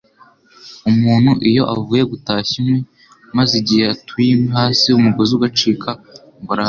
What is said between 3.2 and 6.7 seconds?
maze igihe atuye inkwi hasi umugozi ugacika, ngo arahaga